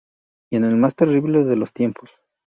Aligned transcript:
Y 0.51 0.55
en 0.55 0.63
el 0.63 0.77
más 0.77 0.95
terrible 0.95 1.43
de 1.43 1.55
los 1.55 1.73
tiempos. 1.73 2.09